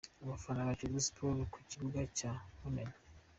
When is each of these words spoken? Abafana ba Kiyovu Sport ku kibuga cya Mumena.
Abafana 0.23 0.67
ba 0.67 0.73
Kiyovu 0.77 1.05
Sport 1.07 1.39
ku 1.53 1.59
kibuga 1.69 1.99
cya 2.17 2.31
Mumena. 2.59 2.95